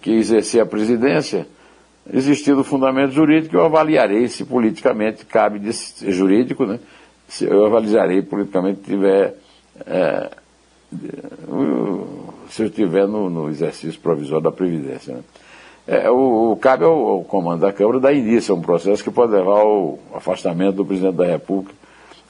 que 0.00 0.12
exercer 0.12 0.62
a 0.62 0.66
presidência, 0.66 1.46
existindo 2.10 2.64
fundamento 2.64 3.12
jurídico, 3.12 3.56
eu 3.56 3.64
avaliarei 3.64 4.28
se 4.28 4.44
politicamente 4.44 5.26
cabe 5.26 5.60
jurídico, 6.08 6.64
né? 6.64 6.78
Eu 7.40 7.66
avaliarei 7.66 8.22
politicamente 8.22 8.80
tiver 8.80 9.34
é, 9.86 10.30
se 12.48 12.62
eu 12.62 12.66
estiver 12.66 13.06
no, 13.06 13.30
no, 13.30 13.48
exercício 13.48 14.00
provisório 14.00 14.44
da 14.44 14.52
Previdência. 14.52 15.14
Né? 15.14 15.20
É, 15.86 16.10
o, 16.10 16.52
o, 16.52 16.56
cabe 16.56 16.84
ao, 16.84 16.92
ao, 16.92 17.24
comando 17.24 17.60
da 17.60 17.72
Câmara 17.72 18.00
dar 18.00 18.12
início 18.12 18.54
a 18.54 18.58
um 18.58 18.60
processo 18.60 19.02
que 19.02 19.10
pode 19.10 19.32
levar 19.32 19.60
ao 19.60 19.98
afastamento 20.14 20.76
do 20.76 20.84
presidente 20.84 21.16
da 21.16 21.26
República 21.26 21.74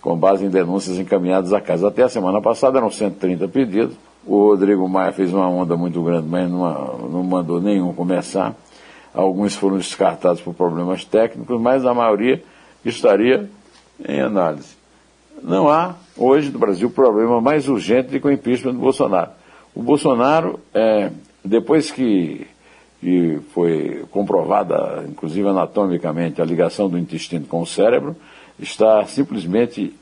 com 0.01 0.17
base 0.17 0.45
em 0.45 0.51
denúncias 0.51 0.99
encaminhadas 0.99 1.53
à 1.53 1.61
casa. 1.61 1.89
Até 1.89 2.03
a 2.03 2.09
semana 2.09 2.41
passada 2.41 2.79
eram 2.79 2.91
130 2.91 3.49
pedidos. 3.49 3.97
O 4.27 4.49
Rodrigo 4.49 4.89
Maia 4.89 5.13
fez 5.13 5.33
uma 5.33 5.49
onda 5.49 5.77
muito 5.77 6.03
grande, 6.03 6.27
mas 6.29 6.51
não, 6.51 7.09
não 7.09 7.23
mandou 7.23 7.61
nenhum 7.61 7.93
começar. 7.93 8.55
Alguns 9.15 9.55
foram 9.55 9.79
descartados 9.79 10.41
por 10.41 10.55
problemas 10.55 11.05
técnicos, 11.05 11.61
mas 11.61 11.85
a 11.85 11.93
maioria 11.93 12.43
estaria 12.85 13.51
em 14.07 14.21
análise. 14.21 14.77
Não 15.43 15.69
há, 15.69 15.95
hoje, 16.21 16.51
no 16.51 16.59
Brasil, 16.59 16.91
problema 16.91 17.41
mais 17.41 17.69
urgente 17.69 18.21
que 18.21 18.27
o 18.27 18.31
impeachment 18.31 18.75
do 18.75 18.81
Bolsonaro. 18.81 19.31
O 19.75 19.83
Bolsonaro, 19.83 20.61
é, 20.75 21.11
depois 21.45 21.91
que, 21.91 22.47
que 23.01 23.41
foi 23.55 24.05
comprovada, 24.11 25.05
inclusive 25.09 25.49
anatomicamente, 25.49 26.43
a 26.43 26.45
ligação 26.45 26.89
do 26.89 26.99
intestino 26.99 27.47
com 27.47 27.63
o 27.63 27.67
cérebro, 27.67 28.15
está 28.59 29.05
simplesmente 29.07 29.95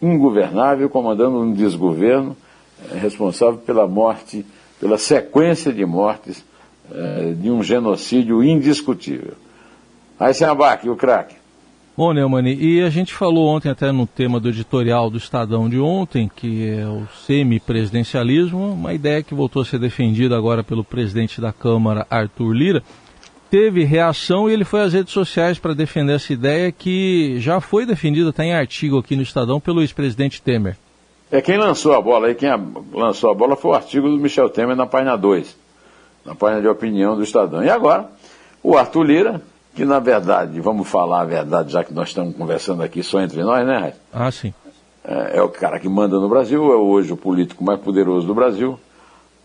ingovernável, 0.00 0.88
comandando 0.88 1.40
um 1.40 1.52
desgoverno 1.52 2.36
é, 2.92 2.96
responsável 2.96 3.58
pela 3.58 3.88
morte, 3.88 4.46
pela 4.78 4.96
sequência 4.96 5.72
de 5.72 5.84
mortes 5.84 6.44
é, 6.92 7.32
de 7.32 7.50
um 7.50 7.62
genocídio 7.62 8.44
indiscutível. 8.44 9.34
Aí 10.18 10.32
se 10.32 10.44
abaque, 10.44 10.88
o 10.88 10.94
craque. 10.94 11.34
Bom, 11.96 12.12
Neumann, 12.12 12.48
e 12.48 12.82
a 12.82 12.90
gente 12.90 13.14
falou 13.14 13.46
ontem 13.46 13.70
até 13.70 13.92
no 13.92 14.04
tema 14.04 14.40
do 14.40 14.48
editorial 14.48 15.08
do 15.08 15.16
Estadão 15.16 15.68
de 15.68 15.78
ontem, 15.78 16.28
que 16.34 16.68
é 16.68 16.84
o 16.84 17.06
semi-presidencialismo, 17.24 18.72
uma 18.72 18.92
ideia 18.92 19.22
que 19.22 19.32
voltou 19.32 19.62
a 19.62 19.64
ser 19.64 19.78
defendida 19.78 20.36
agora 20.36 20.64
pelo 20.64 20.82
presidente 20.82 21.40
da 21.40 21.52
Câmara, 21.52 22.04
Arthur 22.10 22.52
Lira 22.52 22.82
teve 23.48 23.84
reação 23.84 24.50
e 24.50 24.52
ele 24.52 24.64
foi 24.64 24.80
às 24.80 24.92
redes 24.92 25.12
sociais 25.12 25.60
para 25.60 25.72
defender 25.72 26.14
essa 26.14 26.32
ideia 26.32 26.72
que 26.72 27.36
já 27.38 27.60
foi 27.60 27.86
defendida, 27.86 28.30
está 28.30 28.44
em 28.44 28.52
artigo 28.52 28.98
aqui 28.98 29.14
no 29.14 29.22
Estadão, 29.22 29.60
pelo 29.60 29.80
ex-presidente 29.80 30.42
Temer. 30.42 30.76
É 31.30 31.40
quem 31.40 31.56
lançou 31.56 31.94
a 31.94 32.00
bola 32.02 32.26
aí, 32.26 32.34
quem 32.34 32.48
lançou 32.92 33.30
a 33.30 33.34
bola 33.34 33.54
foi 33.54 33.70
o 33.70 33.74
artigo 33.74 34.08
do 34.08 34.18
Michel 34.18 34.50
Temer 34.50 34.74
na 34.74 34.86
página 34.86 35.14
2, 35.14 35.56
na 36.26 36.34
página 36.34 36.60
de 36.60 36.66
opinião 36.66 37.14
do 37.14 37.22
Estadão. 37.22 37.62
E 37.62 37.70
agora, 37.70 38.10
o 38.60 38.76
Arthur 38.76 39.04
Lira, 39.04 39.40
que 39.74 39.84
na 39.84 39.98
verdade, 39.98 40.60
vamos 40.60 40.88
falar 40.88 41.22
a 41.22 41.24
verdade, 41.24 41.72
já 41.72 41.82
que 41.82 41.92
nós 41.92 42.08
estamos 42.08 42.36
conversando 42.36 42.82
aqui 42.82 43.02
só 43.02 43.20
entre 43.20 43.42
nós, 43.42 43.66
né? 43.66 43.94
Ah, 44.12 44.30
sim. 44.30 44.54
É, 45.04 45.38
é, 45.38 45.42
o 45.42 45.48
cara 45.48 45.78
que 45.80 45.88
manda 45.88 46.18
no 46.18 46.28
Brasil, 46.28 46.72
é 46.72 46.76
hoje 46.76 47.12
o 47.12 47.16
político 47.16 47.64
mais 47.64 47.80
poderoso 47.80 48.26
do 48.26 48.34
Brasil. 48.34 48.78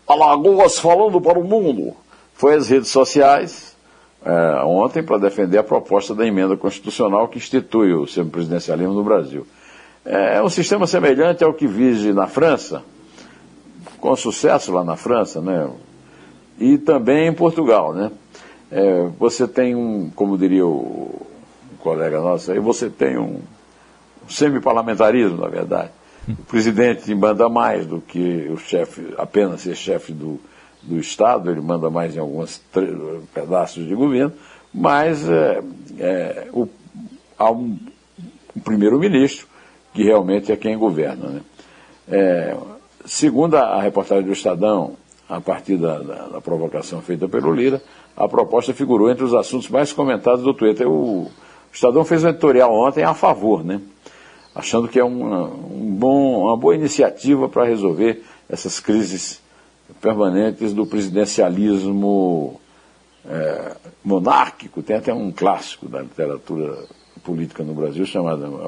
Alagoas 0.06 0.78
falando 0.78 1.20
para 1.20 1.38
o 1.38 1.44
mundo. 1.44 1.94
Foi 2.34 2.54
às 2.54 2.68
redes 2.68 2.88
sociais, 2.90 3.76
é, 4.24 4.62
ontem 4.64 5.02
para 5.02 5.18
defender 5.18 5.58
a 5.58 5.64
proposta 5.64 6.14
da 6.14 6.26
emenda 6.26 6.56
constitucional 6.56 7.28
que 7.28 7.36
institui 7.36 7.92
o 7.92 8.06
semipresidencialismo 8.06 8.94
no 8.94 9.02
Brasil. 9.02 9.46
É, 10.04 10.36
é 10.36 10.42
um 10.42 10.48
sistema 10.48 10.86
semelhante 10.86 11.44
ao 11.44 11.52
que 11.52 11.66
vige 11.66 12.12
na 12.12 12.26
França, 12.26 12.82
com 13.98 14.14
sucesso 14.16 14.72
lá 14.72 14.82
na 14.84 14.96
França, 14.96 15.40
né? 15.40 15.68
E 16.58 16.78
também 16.78 17.26
em 17.26 17.34
Portugal, 17.34 17.92
né? 17.92 18.10
É, 18.70 19.08
você 19.18 19.48
tem 19.48 19.74
um, 19.74 20.10
como 20.14 20.38
diria 20.38 20.66
o, 20.66 21.26
um 21.72 21.76
colega 21.78 22.20
nosso 22.20 22.52
aí, 22.52 22.58
você 22.58 22.88
tem 22.88 23.18
um, 23.18 23.40
um 24.24 24.28
semi-parlamentarismo, 24.28 25.38
na 25.38 25.48
verdade. 25.48 25.90
O 26.28 26.44
presidente 26.44 27.12
manda 27.14 27.48
mais 27.48 27.86
do 27.86 28.00
que 28.00 28.48
o 28.48 28.56
chefe, 28.56 29.14
apenas 29.18 29.62
ser 29.62 29.74
chefe 29.74 30.12
do, 30.12 30.38
do 30.82 30.98
Estado, 30.98 31.50
ele 31.50 31.60
manda 31.60 31.90
mais 31.90 32.14
em 32.14 32.20
alguns 32.20 32.62
pedaços 33.34 33.86
de 33.86 33.94
governo, 33.94 34.32
mas 34.72 35.28
é, 35.28 35.62
é, 35.98 36.48
o, 36.52 36.68
há 37.38 37.50
um, 37.50 37.76
um 38.56 38.60
primeiro-ministro 38.60 39.48
que 39.92 40.04
realmente 40.04 40.52
é 40.52 40.56
quem 40.56 40.78
governa. 40.78 41.28
Né? 41.28 41.40
É, 42.08 42.56
segundo 43.04 43.56
a, 43.56 43.80
reportagem 43.80 44.24
do 44.24 44.32
Estadão, 44.32 44.96
a 45.30 45.40
partir 45.40 45.76
da, 45.76 46.00
da, 46.00 46.26
da, 46.26 46.40
provocação 46.40 47.00
feita 47.00 47.28
pelo 47.28 47.54
Lira, 47.54 47.80
a 48.16 48.26
proposta 48.26 48.74
figurou 48.74 49.08
entre 49.08 49.22
os 49.22 49.32
assuntos 49.32 49.68
mais 49.68 49.92
comentados 49.92 50.42
do 50.42 50.52
Twitter. 50.52 50.88
O, 50.88 51.22
o 51.22 51.30
Estadão 51.72 52.04
fez 52.04 52.24
um 52.24 52.28
editorial 52.30 52.74
ontem 52.74 53.04
a 53.04 53.14
favor, 53.14 53.64
né? 53.64 53.80
achando 54.52 54.88
que 54.88 54.98
é 54.98 55.04
uma, 55.04 55.44
um 55.44 55.94
bom, 55.94 56.46
uma 56.46 56.56
boa 56.56 56.74
iniciativa 56.74 57.48
para 57.48 57.64
resolver 57.64 58.24
essas 58.48 58.80
crises 58.80 59.40
permanentes 60.00 60.72
do 60.72 60.84
presidencialismo 60.84 62.60
é, 63.24 63.76
monárquico. 64.04 64.82
Tem 64.82 64.96
até 64.96 65.14
um 65.14 65.30
clássico 65.30 65.88
da 65.88 66.02
literatura 66.02 66.76
política 67.22 67.62
no 67.62 67.72
Brasil 67.72 68.04
chamado 68.04 68.60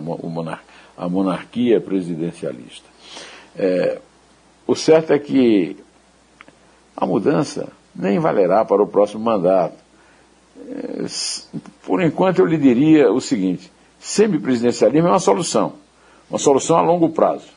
A 0.96 1.08
Monarquia 1.08 1.80
Presidencialista. 1.80 2.88
É, 3.56 4.00
o 4.64 4.76
certo 4.76 5.12
é 5.12 5.18
que 5.18 5.76
a 7.02 7.06
mudança 7.06 7.68
nem 7.94 8.20
valerá 8.20 8.64
para 8.64 8.80
o 8.80 8.86
próximo 8.86 9.24
mandato. 9.24 9.74
É, 10.70 11.04
por 11.84 12.00
enquanto, 12.00 12.38
eu 12.38 12.46
lhe 12.46 12.56
diria 12.56 13.10
o 13.12 13.20
seguinte: 13.20 13.72
semipresidencialismo 13.98 15.08
é 15.08 15.10
uma 15.10 15.18
solução, 15.18 15.72
uma 16.30 16.38
solução 16.38 16.76
a 16.76 16.80
longo 16.80 17.08
prazo. 17.10 17.48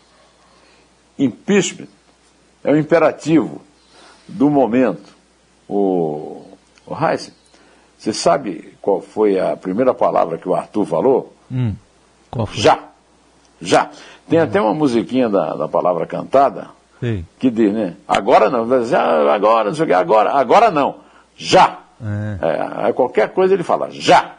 Impeachment 1.18 1.88
é 2.64 2.72
o 2.72 2.78
imperativo 2.78 3.62
do 4.28 4.50
momento. 4.50 5.16
O, 5.70 6.44
o 6.88 6.96
Heisen, 6.96 7.34
você 7.98 8.12
sabe 8.12 8.74
qual 8.82 9.00
foi 9.00 9.40
a 9.40 9.56
primeira 9.56 9.94
palavra 9.94 10.40
que 10.40 10.50
o 10.50 10.56
Arthur 10.56 10.86
falou? 10.86 11.34
Hum? 11.52 11.76
Já. 12.54 12.80
Já. 13.62 13.92
Tem 14.28 14.40
até 14.40 14.60
uma 14.60 14.74
musiquinha 14.74 15.30
da, 15.30 15.56
da 15.56 15.68
palavra 15.68 16.08
cantada 16.08 16.70
Sei. 17.00 17.26
que 17.40 17.50
diz, 17.50 17.74
né? 17.74 17.94
Agora 18.08 18.50
não. 18.50 18.66
Vai 18.66 18.80
dizer, 18.80 18.96
"Ah, 18.96 19.34
Agora, 19.34 19.70
não 19.70 19.76
sei 19.76 19.84
o 19.84 19.88
que, 19.88 19.94
agora. 19.94 20.32
Agora 20.32 20.72
não. 20.72 20.96
Já. 21.38 21.80
É. 22.02 22.88
É, 22.90 22.94
qualquer 22.94 23.30
coisa 23.30 23.54
ele 23.54 23.64
fala, 23.64 23.90
já. 23.92 24.34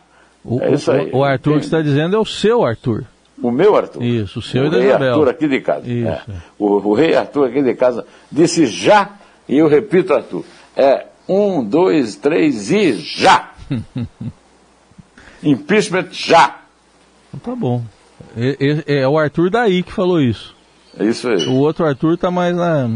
O, 0.44 0.60
É 0.62 0.72
isso 0.72 0.90
aí. 0.90 1.10
o, 1.12 1.18
o 1.18 1.24
Arthur 1.24 1.52
que 1.54 1.58
Tem- 1.60 1.64
está 1.66 1.82
dizendo 1.82 2.16
é 2.16 2.18
o 2.18 2.24
seu 2.24 2.64
Arthur. 2.64 3.04
O 3.42 3.50
meu 3.50 3.76
Arthur. 3.76 4.02
Isso, 4.02 4.38
o 4.38 4.42
seu 4.42 4.64
e 4.64 4.68
o 4.68 4.70
da 4.70 4.78
rei 4.78 4.88
Isabel. 4.88 5.08
Arthur 5.12 5.28
aqui 5.28 5.48
de 5.48 5.60
casa. 5.60 5.86
Isso, 5.90 6.08
é. 6.08 6.10
é. 6.28 6.34
O, 6.58 6.66
o 6.88 6.94
rei 6.94 7.14
Arthur 7.14 7.48
aqui 7.48 7.62
de 7.62 7.74
casa 7.74 8.06
disse 8.32 8.66
já, 8.66 9.10
e 9.48 9.58
eu 9.58 9.68
repito, 9.68 10.14
Arthur. 10.14 10.44
É 10.74 11.06
um, 11.28 11.62
dois, 11.62 12.16
três 12.16 12.70
e 12.70 12.92
já. 12.94 13.50
Impeachment 15.42 16.08
já. 16.12 16.56
Então 17.34 17.54
tá 17.54 17.60
bom. 17.60 17.82
É, 18.36 18.56
é- 18.88 19.00
é 19.02 19.08
o 19.08 19.18
Arthur 19.18 19.50
daí 19.50 19.82
que 19.82 19.92
falou 19.92 20.20
isso. 20.20 20.55
É 20.98 21.04
isso 21.04 21.28
aí. 21.28 21.46
O 21.46 21.54
outro 21.56 21.84
Arthur 21.86 22.16
tá 22.16 22.30
mais 22.30 22.54
na, 22.56 22.88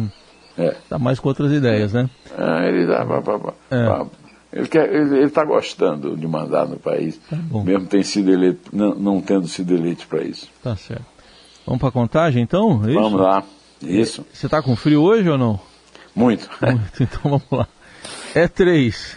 É. 0.58 0.74
tá 0.88 0.98
mais 0.98 1.18
com 1.20 1.28
outras 1.28 1.52
ideias, 1.52 1.92
né? 1.92 2.08
Ah, 2.36 2.64
ele 2.66 2.86
dá 2.86 3.04
pá, 3.04 3.20
pá, 3.22 3.38
pá, 3.38 3.52
É. 3.70 4.06
Ele 4.52 4.66
quer- 4.66 4.92
ele 4.92 5.18
está 5.24 5.44
gostando 5.44 6.16
de 6.16 6.26
mandar 6.26 6.66
no 6.66 6.76
país, 6.76 7.20
Tá 7.30 7.36
bom. 7.36 7.62
mesmo 7.62 7.86
tem 7.86 8.02
sido 8.02 8.32
eleito, 8.32 8.68
não, 8.72 8.94
não 8.96 9.20
tendo 9.20 9.46
sido 9.46 9.72
eleito 9.74 10.06
para 10.08 10.22
isso. 10.24 10.48
Tá 10.62 10.74
certo. 10.76 11.04
Vamos 11.64 11.80
pra 11.80 11.90
contagem 11.92 12.42
então? 12.42 12.82
É 12.84 12.90
isso? 12.90 13.00
Vamos 13.00 13.20
lá. 13.20 13.44
Isso. 13.80 14.26
Você 14.32 14.48
tá 14.48 14.60
com 14.60 14.74
frio 14.74 15.02
hoje 15.02 15.28
ou 15.28 15.38
não? 15.38 15.60
Muito. 16.16 16.50
Muito, 16.60 17.02
então 17.02 17.20
vamos 17.22 17.44
lá. 17.52 17.68
É 18.34 18.48
três. 18.48 19.16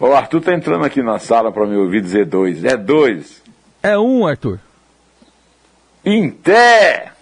O 0.00 0.06
Arthur 0.06 0.38
está 0.38 0.52
entrando 0.54 0.84
aqui 0.84 1.02
na 1.02 1.20
sala 1.20 1.52
para 1.52 1.66
me 1.66 1.76
ouvir 1.76 2.02
dizer 2.02 2.26
dois. 2.26 2.64
É 2.64 2.76
dois. 2.76 3.40
É 3.80 3.96
um, 3.96 4.26
Arthur. 4.26 4.58
Em 6.04 6.28
té! 6.30 7.12